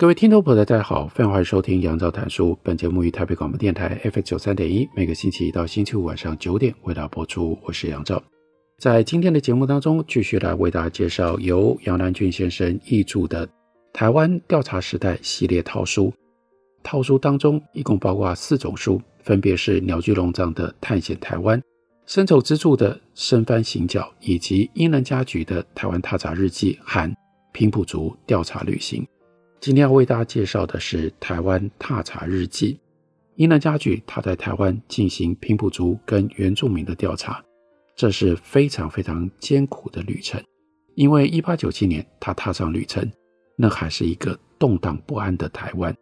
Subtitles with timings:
[0.00, 2.58] 各位听众朋友，大家好，欢迎收听杨照谈书。
[2.62, 7.58] 本节目于台北广播电台 FM 九三点一，每个星期一到星期五晚上九点为大家播出。
[7.64, 8.22] 我是杨照，
[8.78, 13.46] 在今天的节目当中，继续来为大家介绍由杨南郡先生译著的
[13.92, 16.10] 《台湾调查时代》系列套书。
[16.82, 21.60] 套书当中一共包括四种书，分别是鸟居龙藏的《探险台湾》、
[22.06, 27.06] 深仇之助的《生番行脚》，以及英能家矩的《台湾踏查日记》和
[27.52, 29.02] 《平埔族调查旅行》。
[29.60, 32.72] 今天要为大家介绍的是《台湾踏查日记》。
[33.36, 37.44] 英能家矩他在台湾进行平埔族跟原住民的调查，
[37.94, 40.42] 这是非常非常艰苦的旅程。
[40.94, 43.06] 因为一八九七年他踏上旅程，
[43.54, 45.94] 那还是一个动荡不安的台湾。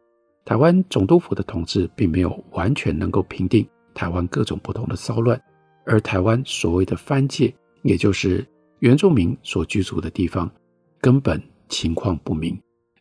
[0.45, 5.41] 台湾总督府的统治并没有完全能够平定台湾各种不同的骚乱，
[5.85, 8.47] 而台湾所谓的番界，也就是
[8.79, 10.49] 原住民所居住的地方，
[11.01, 12.57] 根本情况不明。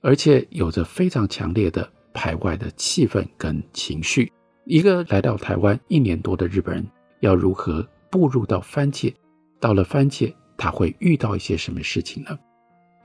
[0.07, 4.31] 而且有着非常强烈的排外的气氛跟情绪。
[4.63, 6.87] 一个来到台湾一年多的日本人，
[7.19, 9.13] 要如何步入到番界？
[9.59, 12.39] 到了番界，他会遇到一些什么事情呢？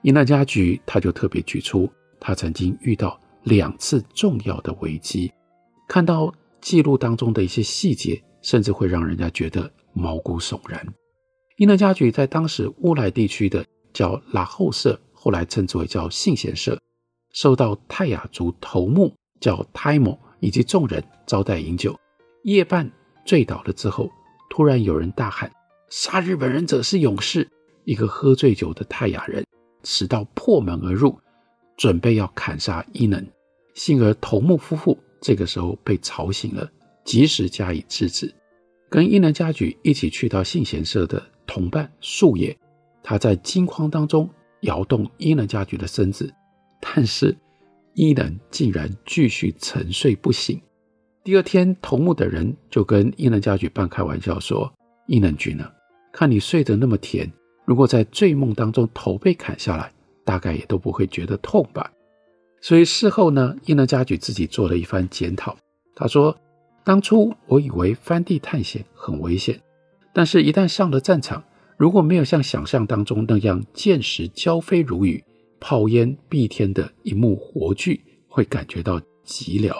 [0.03, 5.33] 伊那家矩他就特别举出，他曾经遇到两次重要的危机。
[5.89, 10.87] 看到记录当中的一些细节，甚至会让人家觉得毛骨悚然。
[11.57, 14.97] 伊那家矩在当时乌来地区的叫拉后社。
[15.13, 16.77] 后来称之为叫信贤社，
[17.33, 21.99] 受到泰雅族头目叫泰某以及众人招待饮酒。
[22.45, 22.91] 夜半
[23.25, 24.11] 醉倒了之后，
[24.51, 25.51] 突然有人大喊
[25.89, 27.49] ：“杀日本人者是勇士！”
[27.85, 29.45] 一个喝醉酒的泰雅人
[29.83, 31.19] 持刀破门而入，
[31.77, 33.27] 准备要砍杀伊能。
[33.75, 36.71] 幸而头目夫妇这个时候被吵醒了，
[37.05, 38.33] 及时加以制止。
[38.91, 42.57] 跟伊能家矩一起去到信贤社的同伴树野，
[43.03, 44.29] 他在惊慌当中。
[44.63, 46.33] 摇动伊能家矩的身子，
[46.83, 47.35] 但是
[47.95, 50.61] 伊能竟然继续沉睡不醒。
[51.23, 54.71] 第二天，头目的人就跟伊能家矩半开玩笑说
[55.07, 55.71] ：“伊能君呢？
[56.13, 57.31] 看你睡得那么甜，
[57.65, 59.93] 如果在醉梦当中头被砍下来，
[60.25, 61.91] 大概也都不会觉得痛吧？”
[62.61, 65.57] 所以事后呢，伊能家矩自己做了一番检讨。
[65.95, 66.37] 他说
[66.85, 69.61] ：“当初我以为番地探险很危险，
[70.13, 71.43] 但是一旦上了战场。”
[71.79, 75.25] 如果没有像想象当中那样箭石交飞如雨、
[75.63, 79.73] 炮烟蔽天的一幕活剧，会感觉到寂寥。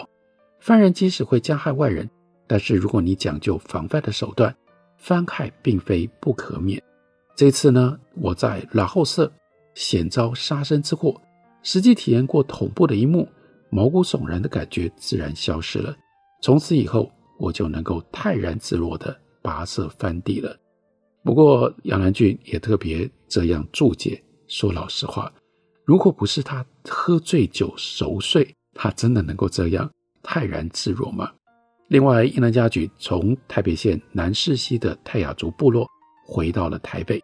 [0.61, 2.09] 犯人即使会加害外人，
[2.47, 4.55] 但是如果你讲究防范的手段，
[4.95, 6.81] 番害并非不可免。
[7.35, 9.29] 这次呢，我在拉后社
[9.75, 11.19] 险遭杀身之祸，
[11.63, 13.27] 实际体验过恐怖的一幕，
[13.69, 15.93] 毛骨悚然的感觉自然消失了。
[16.41, 20.57] 从此以后，我就能够泰然自若地跋涉番地了。
[21.23, 25.29] 不过杨兰郡也特别这样注解，说老实话，
[25.85, 29.89] 如果不是他喝醉酒熟睡，他真的能够这样
[30.21, 31.31] 泰然自若吗？
[31.89, 35.85] 另外，伊能家矩从台北县南势溪的泰雅族部落
[36.25, 37.21] 回到了台北，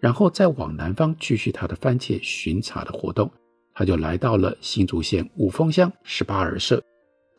[0.00, 3.30] 然后再往南方继续他的番界巡查的活动，
[3.74, 6.82] 他就来到了新竹县五峰乡十八儿社，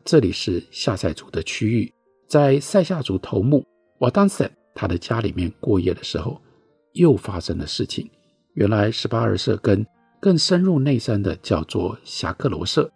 [0.04, 1.92] 这里是下塞族的区域，
[2.28, 3.66] 在塞夏族头目
[3.98, 4.50] 瓦当森。
[4.72, 6.40] 他的家里面过夜的时候，
[6.92, 8.08] 又发生了事情。
[8.54, 9.84] 原来十八儿社跟
[10.20, 12.90] 更深入内山的叫做侠克罗社，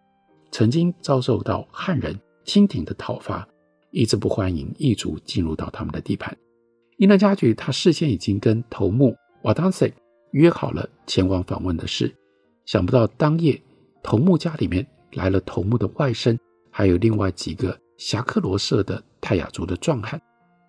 [0.51, 2.15] 曾经遭受到汉人
[2.45, 3.49] 清廷的讨伐，
[3.91, 6.37] 一直不欢迎异族进入到他们的地盘。
[6.99, 9.91] 英能家矩他事先已经跟头目瓦当塞
[10.33, 12.15] 约好了前往访问的事，
[12.67, 13.61] 想不到当夜
[14.03, 16.39] 头目家里面来了头目的外甥，
[16.71, 20.21] 还有另外几个侠克罗社的泰雅族的壮汉，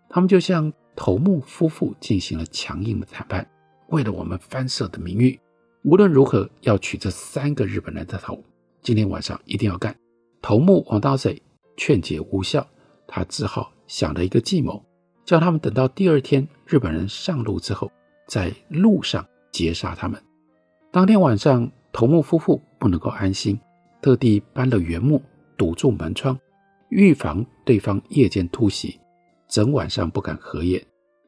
[0.09, 0.73] 他们就向。
[0.97, 3.45] 头目夫妇进行了强硬的谈判，
[3.89, 5.37] 为了我们番社的名誉，
[5.85, 8.43] 无论如何要取这三个日本人的头，
[8.81, 9.95] 今天晚上一定要干。
[10.41, 11.39] 头目王大贼
[11.77, 12.65] 劝解无效，
[13.07, 14.83] 他只好想了一个计谋，
[15.25, 17.91] 叫他们等到第二天日本人上路之后，
[18.27, 20.19] 在路上截杀他们。
[20.91, 23.59] 当天晚上，头目夫妇不能够安心，
[24.01, 25.21] 特地搬了原木
[25.55, 26.35] 堵住门窗，
[26.89, 28.99] 预防对方夜间突袭。
[29.47, 30.83] 整晚上不敢合眼，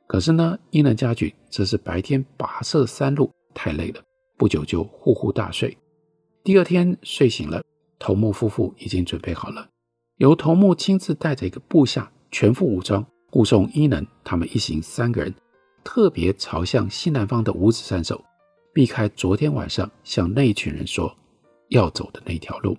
[0.07, 4.01] 可是呢，英能家矩则是白天跋涉山路太累了，
[4.37, 5.75] 不久就呼呼大睡。
[6.43, 7.61] 第二天睡醒了，
[7.99, 9.67] 头目夫妇已经准备好了，
[10.17, 15.33] 由头目亲自带着一个部下，全副武装护送伊能他们一行三个人，
[15.83, 18.23] 特别朝向西南方的五指山走，
[18.73, 21.13] 避开昨天晚上向那一群人说
[21.69, 22.77] 要走的那条路。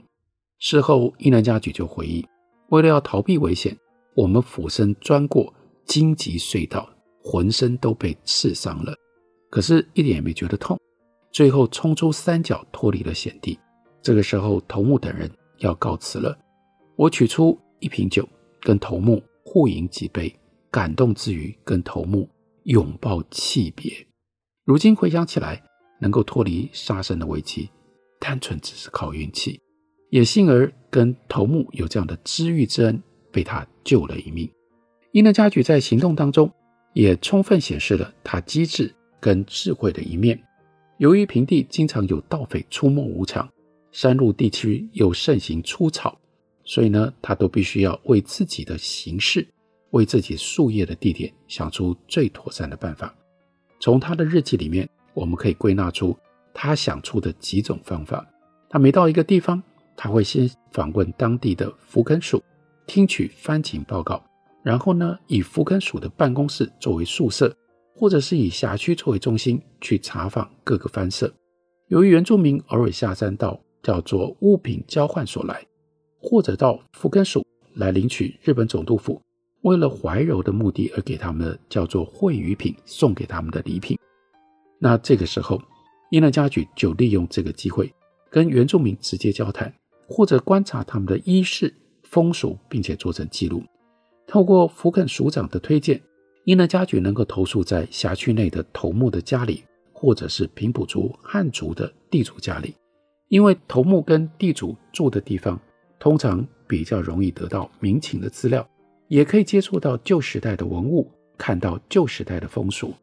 [0.59, 2.27] 事后，伊能嘉矩就回忆，
[2.71, 3.77] 为了要逃避危险，
[4.15, 5.53] 我们俯身钻过
[5.85, 6.89] 荆棘隧道，
[7.23, 8.95] 浑身都被刺伤了，
[9.51, 10.79] 可是一点也没觉得痛。
[11.31, 13.59] 最后冲出山脚，脱离了险地。
[14.03, 16.37] 这个时候，头目等人要告辞了。
[16.97, 18.29] 我取出一瓶酒，
[18.61, 20.35] 跟头目互饮几杯，
[20.71, 22.29] 感动之余，跟头目
[22.65, 23.93] 拥抱泣别。
[24.65, 25.63] 如今回想起来，
[26.01, 27.69] 能够脱离杀身的危机，
[28.19, 29.61] 单纯只是靠运气。
[30.11, 34.51] 也幸而跟头目有这样的知遇之恩，被他救了一命。
[35.13, 36.51] 伊能嘉举在行动当中
[36.95, 40.43] 也充分显示了他机智跟智慧的一面。
[40.99, 43.49] 由于平地经常有盗匪出没无常，
[43.93, 46.19] 山路地区又盛行出草，
[46.65, 49.47] 所以呢，他都必须要为自己的行事、
[49.91, 53.15] 为自己宿业的地点想出最妥善的办法。
[53.79, 56.17] 从他的日记里面，我们可以归纳出
[56.53, 58.27] 他想出的几种方法。
[58.69, 59.63] 他每到一个地方，
[59.97, 62.43] 他会先访问当地的福根署，
[62.89, 64.21] 听取番情报告，
[64.65, 67.57] 然后呢，以福根署的办公室作为宿舍，
[67.99, 71.33] 或者是以辖区作为中心去查访各个番社。
[71.89, 75.67] 由于原住民偶尔下山到叫做物品交换所来，
[76.21, 79.21] 或者到福根署来领取日本总督府
[79.63, 83.99] 为了怀柔的目的而给他们的叫做惠与品，送给他们的礼品。
[84.79, 85.61] 那这个时候，
[86.13, 87.93] 伊能嘉矩就利用这个机会
[88.31, 89.75] 跟原住民直接交谈。
[90.11, 91.71] 或者观察他们的衣饰
[92.03, 93.63] 风俗，并且做成记录。
[94.27, 96.01] 透过福肯署长的推荐，
[96.49, 99.63] 伊能嘉矩能够投宿在辖区内的头目的家里，
[99.93, 102.75] 或者是平埔族汉族的地主家里。
[103.29, 105.61] 因为头目跟地主住的地方，
[105.99, 108.67] 通常比较容易得到民情的资料，
[109.09, 112.95] 也可以接触到旧时代的文物，看到旧时代的风俗。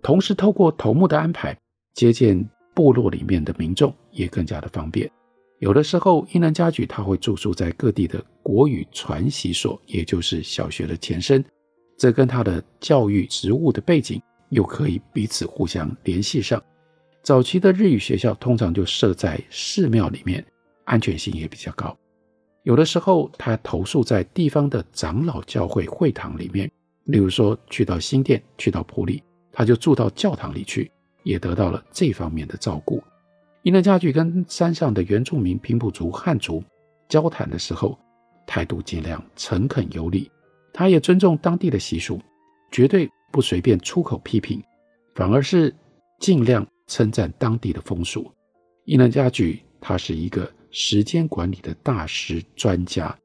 [0.00, 1.58] 同时，透过头目的安排，
[1.94, 5.10] 接见部落里面的民众，也更加的方便。
[5.58, 11.44] 有的时候，伊能嘉矩他会住宿在各地的国语传习所，也就是小学的前身，
[12.00, 16.58] 这跟他的教育职务的背景又可以彼此互相联系上。
[17.22, 20.42] 早期的日语学校通常就设在寺庙里面，
[20.84, 21.94] 安全性也比较高。
[22.62, 26.70] 有的时候，他投宿在地方的长老教会会堂里面，
[27.04, 30.90] 例如说去到新店、去到埔里，他就住到教堂里去，
[31.22, 33.02] 也得到了这方面的照顾。
[33.62, 36.64] 伊能嘉矩跟山上的原住民平埔族汉族
[37.10, 37.98] 交谈的时候，
[38.46, 40.30] 态度尽量诚恳有礼。
[40.72, 42.20] 他也尊重当地的习俗，
[42.70, 44.62] 绝对不随便出口批评，
[45.14, 45.74] 反而是
[46.18, 48.30] 尽量称赞当地的风俗。
[48.84, 53.16] 伊能嘉矩他是一个时间管理的大师专家，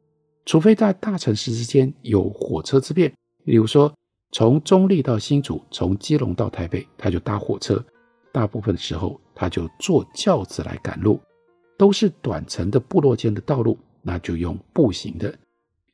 [0.45, 3.11] 除非在大城市之间有火车之便，
[3.45, 3.93] 例如说
[4.31, 7.83] 从中坜到新竹，从基隆到台北，他就搭火车。
[8.31, 11.21] 大部分的时候，他就坐轿子来赶路，
[11.77, 15.33] 都是短程的部落间的道路，那就用步行的。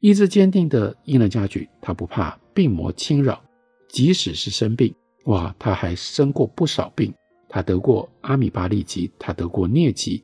[0.02, 3.40] 意志坚定的伊能嘉矩，他不怕病魔侵扰，
[3.88, 4.92] 即使是生病，
[5.26, 7.14] 哇，他还生过不少病。
[7.48, 10.24] 他得过阿米巴痢疾，他得过疟疾，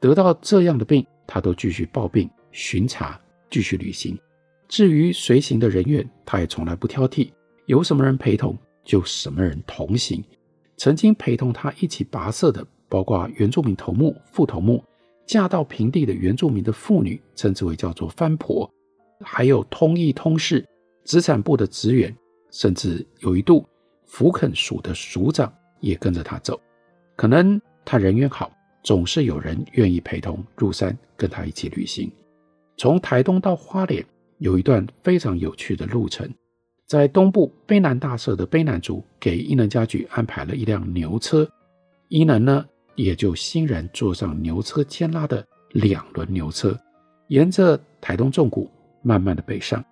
[0.00, 4.18] 得到这样的病，他都继续抱病巡查，继续旅行。
[4.66, 7.30] 至于随行的人员，他也从来不挑剔，
[7.66, 10.24] 有什么人陪同，就什么人同行。
[10.78, 14.82] 曾经陪同他一起跋涉的，包括原住民头目、副头目，
[15.26, 18.70] 嫁到平地的原住民的妇女，称之为叫做番婆，
[19.20, 20.66] 还有通译通事、
[21.04, 22.14] 资产部的职员，
[22.50, 23.66] 甚至有一度
[24.04, 26.60] 福垦署的署长也跟着他走。
[27.16, 32.10] 可能他人缘好，总是有人愿意陪同入山跟他一起旅行。
[32.76, 34.04] 从台东到花莲
[34.38, 36.28] 有一段非常有趣的路程。
[36.86, 41.48] 在东部卑南大社的卑南族给伊能嘉矩安排了一辆牛车，
[42.08, 46.78] 伊能呢也就欣然坐上牛车牵拉的两轮牛车，
[47.26, 48.70] 沿着台东纵谷
[49.06, 49.84] 慢慢的北上，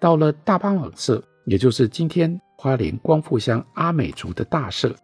[0.00, 4.96] 到了大八蟒社，也就是今天花莲光复乡阿美族的大社，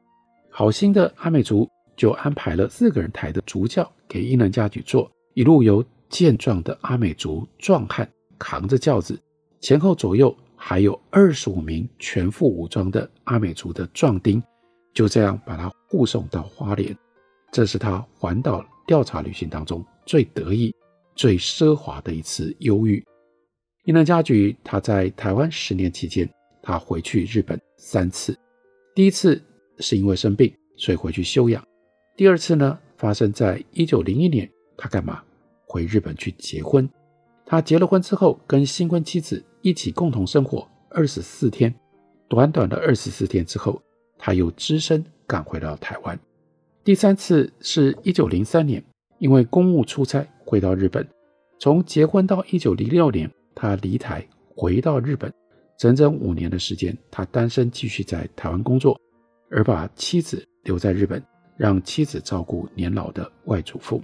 [0.50, 9.20] 好心的阿美族就安排了四个人抬的竹轿给伊能嘉矩坐，一路由健壮的阿美族壮汉扛着轿子，
[9.60, 10.34] 前后左右。
[10.60, 14.42] 还有二十五名全副武装的阿美族的壮丁，
[14.92, 16.92] 就这样把他护送到花莲。
[17.52, 20.74] 这是他环岛调查旅行当中最得意、
[21.14, 23.00] 最奢华的一次忧郁。
[23.88, 26.28] 伊能嘉矩他在台湾十年期间，
[26.60, 28.38] 他回去日本三次。
[28.94, 29.42] 第一次
[29.78, 31.58] 是因为生病，所以回去休养；
[32.14, 35.22] 第二次呢，发生在一九零一年，他干嘛？
[35.64, 36.86] 回日本去结婚。
[37.46, 41.74] 他结了婚之后，跟新婚妻子一起共同生活二十四天。
[42.28, 43.80] 短短的二十四天之后，
[44.18, 46.20] 他又只身赶回到台湾。
[46.84, 48.84] 第三次是一九零三年，
[49.18, 51.08] 因为公务出差回到日本。
[51.58, 53.28] 从结婚到一九零六年，
[53.60, 54.24] 他离台
[54.54, 55.32] 回到日本，
[55.76, 58.96] 整整五年的时间，他单身继续在台湾工作，
[59.50, 61.20] 而把妻子留在日本，
[61.56, 64.00] 让妻子照顾年老的外祖父。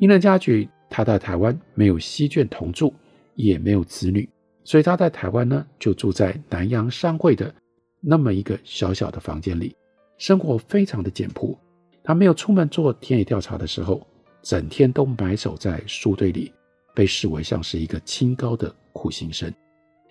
[0.00, 2.92] 伊能嘉矩他在台湾没有西眷同住，
[3.36, 4.28] 也没有子女，
[4.64, 7.54] 所以他在台湾呢就住在南洋商会的
[8.00, 9.72] 那么一个小小的房间里，
[10.18, 11.56] 生活非常的简朴。
[12.02, 14.04] 他没有出门做田野调查的时候，
[14.42, 16.52] 整天都埋首在书堆里。
[16.94, 19.52] 被视为像是一个清高的苦行僧。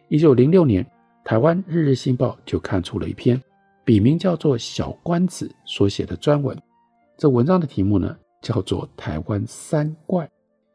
[0.07, 0.85] 一九零六年，
[1.23, 3.41] 台湾日日新报就刊出了一篇
[3.83, 6.55] 笔名叫做小关子所写的专文。
[7.17, 10.25] 这文章的题目呢，叫做《台湾三怪》。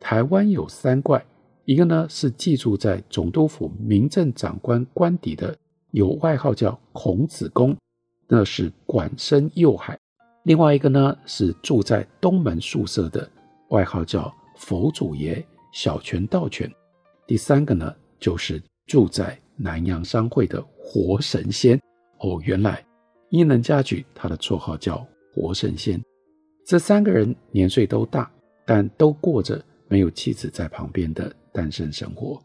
[0.00, 1.24] 台湾有三怪，
[1.64, 5.56] 一个呢是寄住在总督府民政长官官邸的，
[5.92, 7.76] 有外号叫孔子公，
[8.26, 9.94] 那是管生右海；
[10.44, 13.30] 另外一个呢是住在东门宿舍的，
[13.68, 15.46] 外号叫佛祖爷。
[15.72, 16.68] 小泉道泉，
[17.28, 21.80] 第三个呢，就是住在南洋商会的活神仙
[22.18, 22.40] 哦。
[22.44, 22.84] 原来
[23.30, 26.00] 伊能嘉矩他的绰号叫活神仙。
[26.64, 28.30] 这三个人年岁都大，
[28.64, 32.40] 但都过着没有妻子在旁边的单身生活。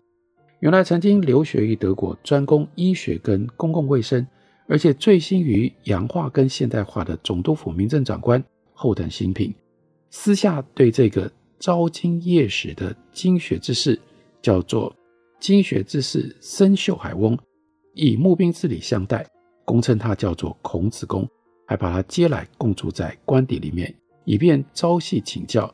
[0.62, 4.25] 原来曾经留学于德国，专攻医学跟公共卫生，
[4.67, 9.53] 而且醉心于洋化跟现代化的总督府民政长官后藤新平，
[10.10, 11.32] 私下对这个。
[11.58, 13.98] 昭金夜史的经学之士
[14.41, 14.94] 叫做
[15.45, 17.37] 经学之士森秀海翁，
[17.93, 19.23] 以募兵之礼相待，
[19.63, 21.29] 公称他叫做孔子公，
[21.67, 25.71] 还把他接来共住在官邸里面，以便朝夕请教。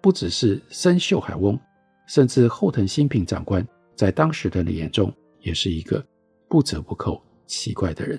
[0.00, 1.58] 不只是森秀海翁，
[2.06, 6.00] 甚至后藤新平长官，在当时的人眼中也是一个
[6.48, 8.16] 不折不扣奇怪的人。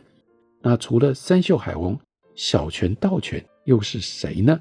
[0.61, 1.97] 那除了森秀海翁，
[2.35, 4.59] 小泉道泉又是谁呢？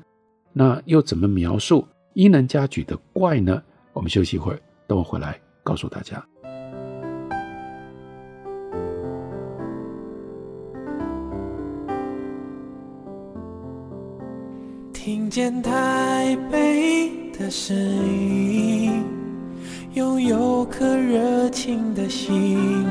[0.53, 1.85] 那又怎么描述？
[2.15, 3.61] 伊能嘉矩的怪呢？
[3.93, 6.25] 我们休息一会儿，等我回来告诉大家。
[14.95, 19.05] 听见台北的声音，
[19.93, 22.87] 拥有颗热情的心，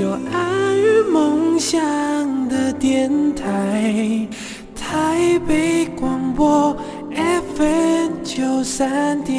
[0.00, 1.78] 有爱与梦想
[2.48, 4.26] 的电台，
[4.74, 6.76] 台北广播。
[7.56, 9.34] FM 九三点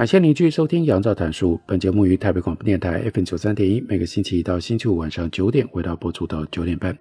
[0.00, 1.56] 感谢您继续收听《杨照谈书》。
[1.66, 6.98] 本节目于台北广播电台 FM 九三点一，每个星期一到星期五晚上九点，为大家播出到九点半。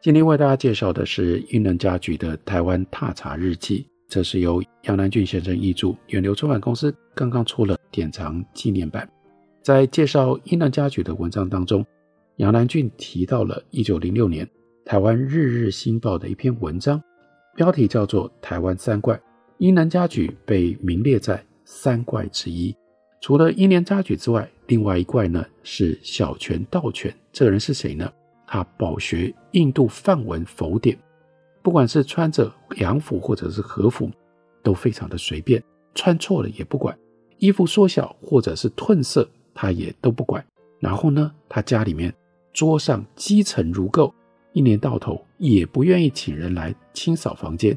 [0.00, 9.06] 今天为大家介绍的是伊能嘉矩的《台湾踏查日记》，这是由杨南郡先生译著，远流出版公司刚刚出了典藏纪念版。
[9.60, 11.84] 在介绍伊能嘉矩的文章当中，
[12.36, 14.48] 杨南郡提到了1906年
[14.86, 16.98] 台湾日日新报的一篇文章，
[17.54, 19.14] 标题叫做《台湾三怪》，
[19.58, 22.74] 伊能嘉矩被名列在三怪之一。
[23.20, 28.10] 除了英年扎举之外，另外一怪呢是小泉道泉，这个人是谁呢？
[28.46, 30.98] 他饱学印度梵文佛典，
[31.60, 34.10] 不管是穿着洋服或者是和服，
[34.62, 35.62] 都非常的随便，
[35.94, 36.96] 穿错了也不管，
[37.36, 40.42] 衣服缩小或者是褪色，他也都不管。
[40.80, 42.14] 然后呢，他家里面
[42.54, 44.10] 桌上积尘如垢，
[44.54, 47.76] 一年到头也不愿意请人来清扫房间，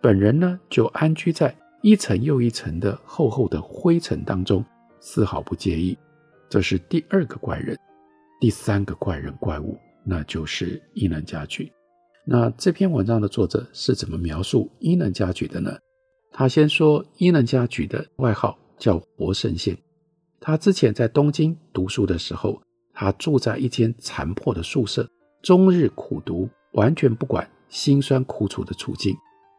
[0.00, 1.52] 本人呢就安居在
[1.84, 4.64] 一层又一层的厚厚的灰尘当中，
[5.00, 5.94] 丝毫不介意。
[6.48, 7.78] 这是第二个怪人，
[8.40, 9.76] 第三个怪人怪物。
[10.02, 11.70] 那就是伊能嘉矩。
[12.24, 15.76] 那这篇文章的作者是怎么描述伊能嘉矩的呢？
[16.32, 19.76] 他先说伊能嘉矩的外号叫活神仙。
[20.40, 22.58] 他之前在东京读书的时候，
[22.94, 25.06] 他住在一间残破的宿舍，
[25.42, 29.14] 终日苦读，完全不管辛酸苦楚的处境。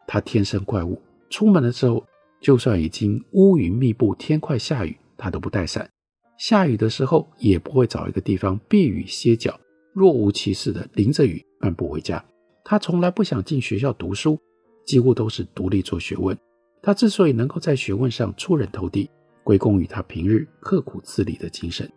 [0.08, 2.04] 他天生怪物，出门的时候，
[2.46, 5.90] 就算已经乌云密布，天快下雨，他都不带伞。
[6.38, 9.58] 下雨的时候，也不会找一个地方避雨歇脚。
[9.92, 12.24] 若无其事的淋着雨漫步回家，
[12.64, 14.38] 他从来不想进学校读书，
[14.84, 16.38] 几乎都是独立做学问。
[16.80, 19.10] 他之所以能够在学问上出人头地，
[19.42, 21.90] 归功于他平日刻苦自立的精神。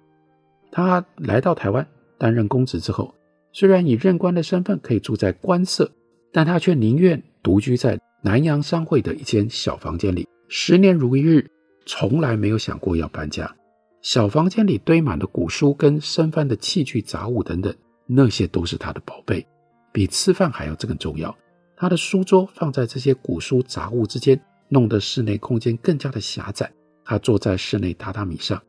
[0.72, 1.88] 他来到台湾
[2.18, 3.13] 担任公职之后，
[3.53, 5.91] 虽然以任官的身份可以住在官舍，
[6.34, 11.48] 但他却宁愿独居在南洋商会的一间小房间里，十年如一日，
[11.86, 13.56] 从来没有想过要搬家。
[14.01, 17.72] 小房间里堆满了古书跟生番的器具杂物等等，
[18.08, 19.46] 那些都是他的宝贝，
[19.94, 21.38] 比吃饭还要这个重要。
[21.77, 26.72] 他的书桌放在这些古书杂物之间，弄得室内空间更加的狭窄。
[27.06, 28.60] 他坐在室内榻榻米上，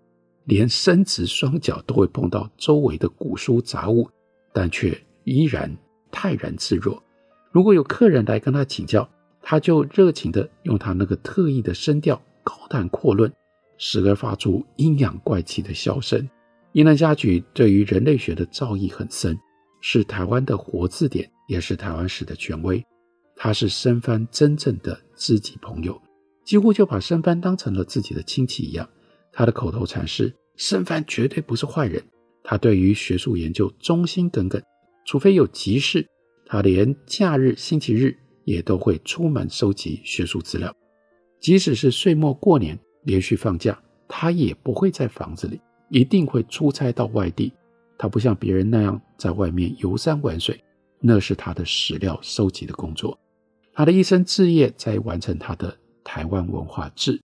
[0.44, 4.06] 连伸直双脚都会碰到周围的古书杂物。
[4.52, 5.74] 但却依然
[6.10, 7.02] 泰然自若。
[7.52, 9.08] 如果有客人来跟他请教，
[9.42, 13.32] 他就热情地用他那个特异的声调高谈阔论，
[13.78, 16.28] 时而发出阴阳怪气的笑声。
[16.72, 19.36] 伊能嘉矩对于人类学的造诣很深，
[19.80, 22.84] 是台湾的活字典，也是台湾史的权威。
[23.34, 26.00] 他是生番真正的知己朋友，
[26.44, 28.88] 几乎就把生番当成了自己的亲戚一样。
[29.32, 32.02] 他的口头禅是：生番绝对不是坏人。
[32.44, 34.62] 他对于学术研究忠心耿耿，
[35.06, 36.06] 除非有急事，
[36.46, 40.74] 他连假日、星期日也都会出门收集学术资料。
[41.40, 47.52] 即使是岁末过年连续放假，他也不会在房子里，一定会出差到外地。
[47.96, 50.62] 他不像别人那样在外面游山玩水，
[51.00, 53.18] 那是他的史料收集的工作。
[53.72, 55.70] 他的一生志业在完成他的
[56.04, 57.18] 《台湾文化志》，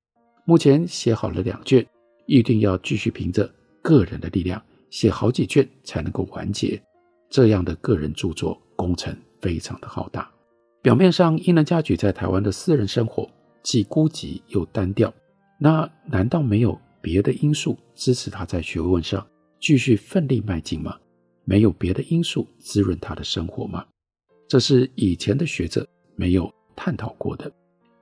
[0.45, 1.87] 目前写好了两卷，
[2.27, 4.63] 一定要继续凭着个人的力量。
[4.89, 6.81] 写好几卷才能够完结，
[7.29, 10.31] 这样的个人著作工程非常的浩大。
[10.87, 13.29] 表面上，伊能嘉矩在台湾的私人生活
[13.61, 15.13] 既孤寂又单调，
[15.59, 19.27] 那难道没有别的因素支持他在学问上
[19.59, 20.97] 继续奋力迈进吗？
[21.45, 23.85] 没有别的因素滋润他的生活吗？
[24.47, 27.51] 这是以前的学者没有探讨过的。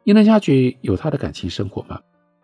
[0.03, 1.99] 伊能嘉矩有他的感情生活吗？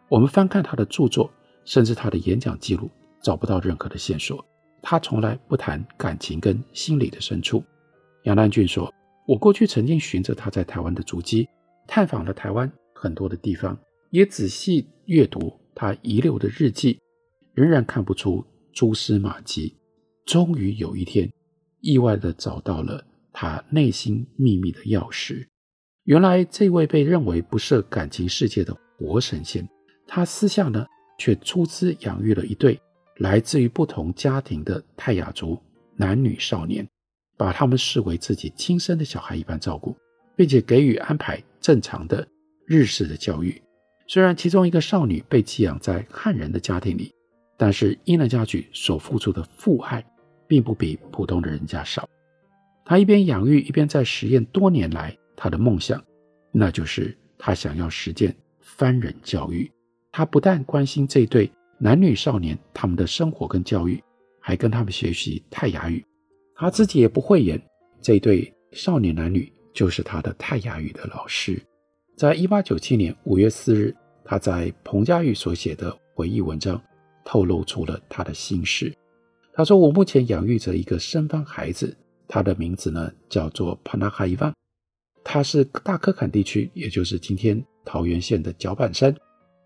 [0.09, 1.31] 我们翻看他的著作，
[1.67, 2.89] 甚至他的演讲记录。
[3.23, 4.43] 找不到任何的线索，
[4.81, 7.63] 他从来不谈感情跟心理的深处。
[8.23, 8.91] 杨南郡说
[9.31, 11.49] ：“我过去曾经循着他在台湾的足迹，
[11.87, 13.79] 探访了台湾很多的地方，
[14.11, 16.99] 也仔细阅读他遗留的日记，
[17.55, 19.73] 仍然看不出蛛丝马迹。
[20.27, 21.33] 终于有一天，
[21.79, 25.47] 意外地找到了他内心秘密的钥匙。
[26.03, 29.65] 原来，这位被认为不涉感情世界的活神仙，
[30.09, 30.85] 他私下呢
[31.21, 32.77] 却出资养育了一对。”
[33.19, 35.57] 来自于不同家庭的泰雅族
[35.95, 36.85] 男女少年，
[37.41, 39.97] 把他们视为自己亲生的小孩一般照顾，
[40.37, 42.29] 并且给予安排正常的
[42.67, 43.59] 日式的教育。
[44.07, 47.11] 虽然其中一个少女被寄养在汉人的家庭里，
[47.57, 50.05] 但是伊能家矩所付出的父爱，
[50.47, 52.07] 并不比普通的人家少。
[52.85, 56.05] 他一边养育，一边在实验多年来他的梦想，
[56.53, 59.71] 那就是他想要实践番人教育。
[60.13, 61.51] 他不但关心这对。
[61.79, 63.99] 男女少年他们的生活跟教育，
[64.43, 66.05] 还跟他们学习泰雅语，
[66.61, 67.59] 他自己也不讳言，
[68.03, 71.59] 这对少年男女就是他的泰雅语的老师。
[72.19, 76.79] 在一八九七年五月四日，他在彭佳屿所写的回忆文章，
[77.25, 78.95] 透露出了他的心事。
[79.55, 81.97] 他说：“我目前养育着一个生番孩子，
[82.29, 84.53] 他的名字呢叫做帕纳哈伊万，
[85.25, 89.17] 他是大科坎地区，也就是今天桃园县的角板山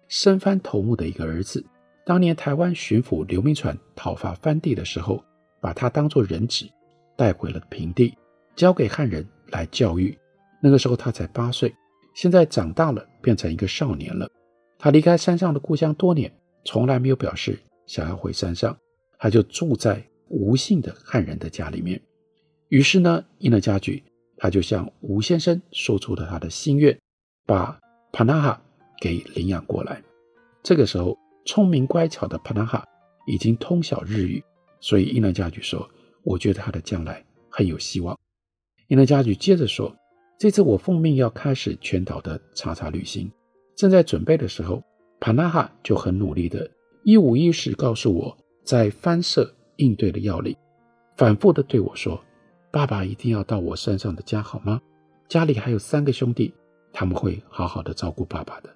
[0.06, 1.60] 生番头目的一个儿子。”
[2.06, 5.20] 当年台湾巡抚刘铭传讨伐番地的时候，
[5.60, 6.70] 把他当作人质
[7.16, 8.16] 带回了平地，
[8.56, 10.16] 交给汉人来教育。
[10.60, 11.74] 那个时候他才八岁，
[12.14, 14.28] 现在长大了，变成一个少年了。
[14.78, 16.32] 他离开山上的故乡多年，
[16.64, 18.76] 从来没有表示想要回山上，
[19.18, 22.00] 他就住在吴姓的汉人的家里面。
[22.68, 24.02] 于是呢，伊能嘉矩
[24.36, 26.98] 他就向吴先生说出了他的心愿，
[27.46, 27.78] 把
[28.12, 28.62] 帕纳哈
[29.00, 30.02] 给领养过来。
[30.62, 31.18] 这个时候。
[31.46, 32.82] 聪明乖巧的帕纳哈
[33.26, 34.42] 已经通晓日语，
[34.80, 35.86] 所以伊能嘉矩说
[36.24, 38.18] ：“我觉得他的将来很有希望。”
[38.88, 39.94] 伊能嘉矩接着说
[40.38, 43.30] ：“这次我奉命要开始全岛的查查旅行，
[43.76, 44.82] 正在准备的时候，
[45.20, 46.70] 帕纳哈就很努力的
[47.02, 50.56] 一五一十告诉我在番舍应对的要领，
[51.16, 52.20] 反复的对我说
[52.72, 54.80] ：‘爸爸一定要到我山上的家，好吗？
[55.28, 56.52] 家里还有三个兄弟，
[56.92, 58.74] 他们会好好的照顾爸爸的。’”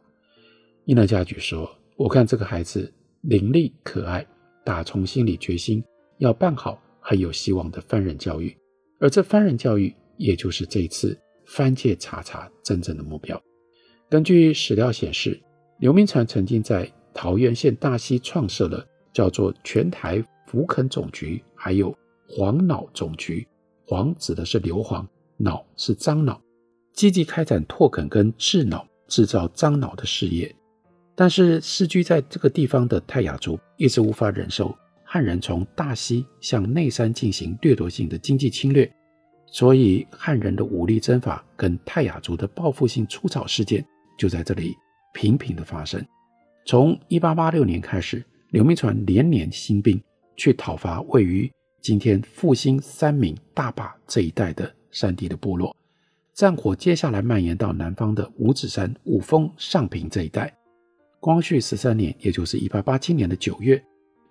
[0.86, 1.68] 伊能嘉矩说。
[1.98, 4.24] 我看这个孩子伶俐可爱，
[4.64, 5.82] 打从心里决心
[6.18, 8.54] 要办好很有希望的番人教育，
[9.00, 13.42] 而这番人教育也就是这一次番界查查真正的目标。
[14.10, 15.40] 根据史料显示，
[15.78, 21.96] 刘铭传曾经在桃源县大溪创设了叫做全台福垦总局，还有
[22.28, 23.48] 黄脑总局。
[23.86, 25.06] 黄指的是硫磺，
[25.38, 26.38] 脑是樟脑，
[26.92, 30.54] 积极开展拓垦跟制脑、制造樟脑的事业。
[31.14, 34.76] 但是，世居在这个地方的泰雅族一直无法忍受
[35.10, 38.92] 汉人从大溪向内山进行掠夺性的经济侵略，
[39.46, 43.82] 所以汉人的武力征伐跟泰雅族的报复性出草事件
[44.18, 44.76] 就在这里
[45.14, 46.04] 频频的发生。
[46.66, 49.98] 从1886年开始，刘铭传连年兴兵
[50.36, 55.74] 去讨伐位于今天复兴、三民、大坝这一带的山地的部落，
[56.34, 60.54] 战火接下来蔓延到南方的五指山、五峰、上坪这一带。
[61.18, 63.82] 光绪十三年，也就是1887年的九月，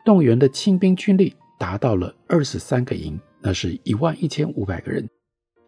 [0.08, 5.06] 动员的清兵军力达到了二十三个营，那是一万一千五百个人。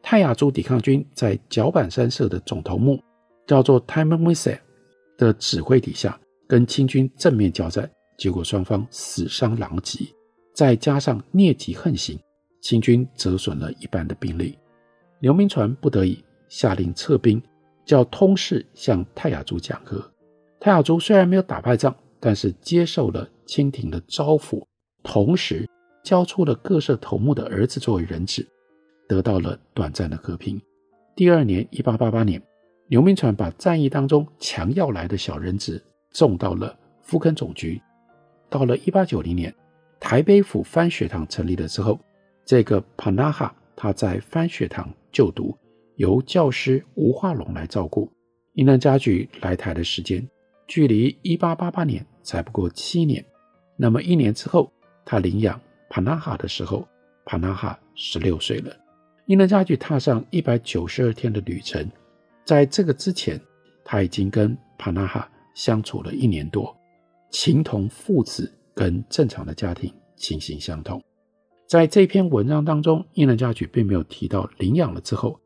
[0.01, 3.03] 泰雅族抵抗军在角板山社的总头目
[3.45, 4.57] 叫做 Taimamwisai
[5.17, 10.05] 的指挥底下，跟清军正面交战，结果双方死伤狼藉，
[10.55, 12.17] 再加上疟疾横行，
[12.61, 14.57] 清军折损了一半的兵力。
[15.19, 17.43] 刘铭传不得已下令撤兵，
[17.83, 20.01] 叫通事向泰雅族讲和。
[20.61, 24.63] 泰雅族虽然没有打败仗，但是接受了清廷的招抚，
[25.01, 25.67] 同时
[26.03, 28.47] 交出了各社头目的儿子作为人质，
[29.07, 30.61] 得到了短暂的和平。
[31.15, 32.39] 第二年，一八八八年，
[32.89, 37.81] 刘铭传把战役当中强要来的小人质送到了福垦总局。
[38.51, 39.51] 到了一八九零年，
[39.99, 41.99] 台北府番学堂成立了之后，
[42.45, 45.57] 这个帕纳哈他在番学堂就读，
[45.95, 48.07] 由教师吴化龙来照顾。
[48.53, 50.23] 英能嘉矩来台的时间。
[50.67, 53.25] 距离一八八八年才不过七年，
[53.81, 54.69] 那么一年之后，
[55.05, 55.57] 他领养
[55.89, 56.85] 帕纳哈的时候，
[57.25, 58.75] 帕纳哈十六岁了。
[59.27, 61.89] 英能嘉矩踏上一百九十二天的旅程，
[62.43, 63.39] 在这个之前，
[63.85, 66.75] 他已经跟帕纳哈相处了一年多，
[67.31, 71.01] 情同父子，跟正常的家庭情形相同。
[71.65, 75.39] 在这篇文章当中，英能嘉矩并没有提到领养了之后，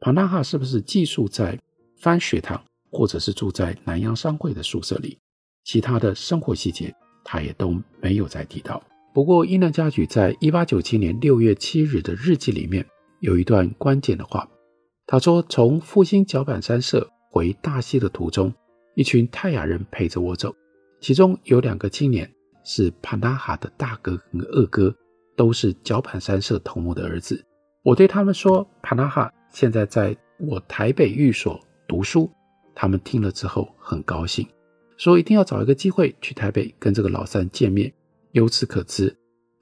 [0.00, 1.58] 帕纳哈是不是寄宿在
[1.98, 2.62] 番学堂。
[2.92, 5.16] 或者是住在南洋商会的宿舍里，
[5.62, 6.92] 其他的生活细节
[7.24, 8.82] 他也都没有再提到。
[9.12, 12.86] 不过，伊能嘉矩在一八九七年六月七日的日记里面
[13.20, 14.48] 有一段关键的话，
[15.06, 18.54] 他说：“从复兴角板山社回大溪的途中，
[18.94, 20.54] 一群泰雅人陪着我走，
[21.00, 22.30] 其中有两个青年
[22.64, 24.94] 是帕纳哈的大哥和二哥，
[25.36, 27.44] 都是角板山社头目的儿子。
[27.82, 32.30] 我对他们说，帕纳哈现在在我台北寓所读书。”
[32.72, 34.46] 他们听了之后很高兴，
[35.00, 37.90] 说一定要找一个机会去台北跟这个老三见面。
[38.32, 39.16] 由此可知，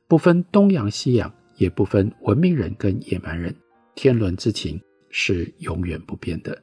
[0.09, 3.55] 不分东洋西洋，也不分文明人跟野蛮人，
[3.94, 6.61] 天伦之情是永远不变的。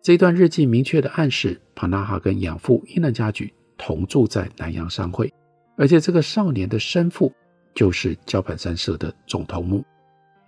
[0.00, 5.28] 这段日记明确地暗示，帕纳哈跟养父伊能嘉矩同住在南洋商会，
[5.76, 7.32] 而且这个少年的生父
[7.74, 9.84] 就是交板山社的总头目。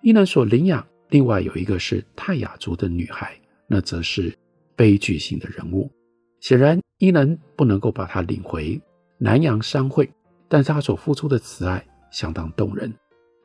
[0.01, 4.33] 伊能所领养另外有一个是泰雅族的女孩，那则是。
[4.77, 5.89] 悲剧性的人物，
[6.45, 8.79] 显然伊能不能够把他领回
[9.17, 10.07] 南洋商会，
[10.47, 12.93] 但是他所付出的慈爱相当动人。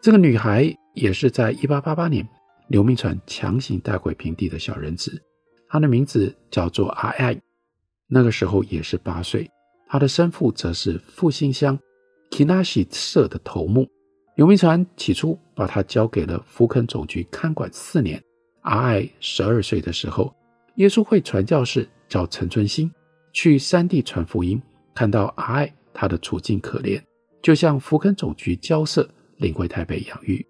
[0.02, 2.28] 这个女孩也是在一八八八年
[2.68, 5.18] 刘铭传强行带回平地的小人子，
[5.70, 7.40] 她的名字叫做阿爱，
[8.06, 9.50] 那个时候也是八岁。
[9.88, 11.80] 她的生父则是复兴乡
[12.32, 13.88] Kinashi 社的头目。
[14.36, 18.22] 刘铭传起初把她交给了福垦总局看管四年。
[18.64, 20.36] 阿爱十二岁的时候。
[20.76, 22.92] 耶稣会传教士叫陈春兴
[23.32, 24.62] 去山地传福音，
[24.94, 27.02] 看到阿爱他的处境可怜，
[27.42, 30.46] 就向福垦总局交涉，领回台北养育。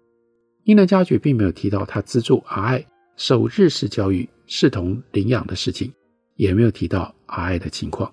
[0.64, 2.84] 英能嘉矩并没有提到他资助阿爱
[3.16, 5.92] 受日式教育、视同领养的事情，
[6.36, 8.12] 也没有提到阿爱的情况。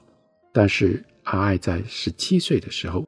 [0.53, 3.05] 但是阿爱在十七岁的时候，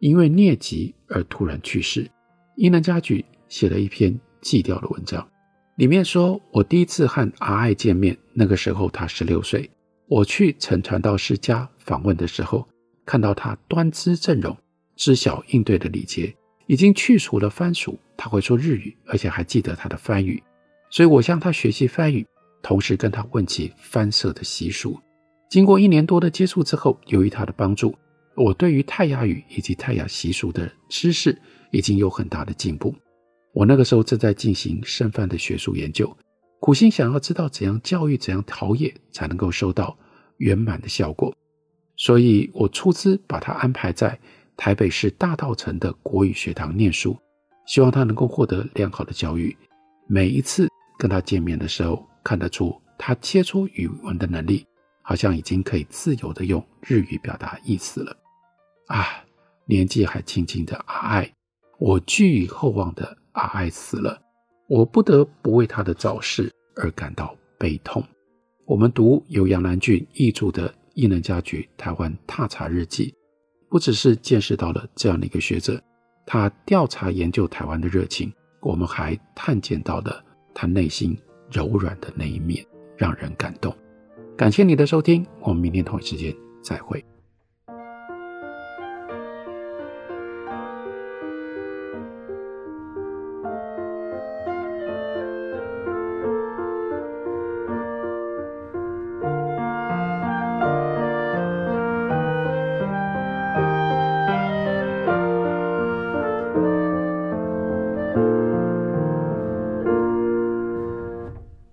[0.00, 2.08] 因为疟疾而突然去世。
[2.56, 5.26] 英能嘉矩写了一篇祭吊的文章。
[5.76, 9.70] 里面说，我第一次和阿爱见面，那个时候他十六岁。
[10.10, 12.66] 我去陈传道师家访问的时候，
[13.06, 14.56] 看到他端姿正容，
[14.96, 16.34] 知晓应对的礼节，
[16.66, 20.42] 已经去除了番薯，他会说日语，而且还记得他的番语，
[20.90, 22.26] 所以我向他学习番语，
[22.60, 24.98] 同时跟他问起番社的习俗。
[25.48, 27.94] 经过一年多的接触之后，由于他的帮助，
[28.34, 32.92] 我对于泰雅语以及泰雅习俗的知识已经有很大的进步。
[33.52, 36.12] 我那个时候正在进行剩饭的学术研究，
[36.60, 39.96] 苦心想要知道怎样教育、怎样陶冶才能够收到
[40.36, 41.34] 圆满的效果，
[41.96, 44.18] 所以我出资把他安排在
[44.56, 47.16] 台北市大稻城的国语学堂念书，
[47.66, 49.56] 希望他能够获得良好的教育。
[50.06, 50.68] 每一次
[50.98, 54.66] 跟他见面的时候，看得出他切出语文的能力，
[55.02, 58.14] 好像已经可以自由地用日语表达意思了。
[58.86, 59.24] 啊，
[59.64, 61.32] 年纪还轻轻的阿爱，
[61.78, 63.16] 我寄予厚望的。
[63.32, 64.20] 阿爱死了，
[64.70, 68.00] 我不得不为他的早逝而感到悲痛。
[68.64, 73.06] 我们读由杨南郡译著的《英能家居台湾踏查日记》，
[73.68, 75.82] 不只是见识到了这样的一个学者
[76.24, 81.18] 他调查研究台湾的热情，我们还探见到了他内心
[81.50, 82.64] 柔软的那一面，
[82.96, 83.76] 让人感动。
[84.36, 87.04] 感谢你的收听，我们明天同一时间再会。